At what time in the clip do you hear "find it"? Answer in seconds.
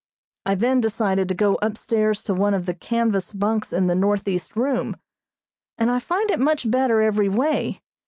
5.99-6.39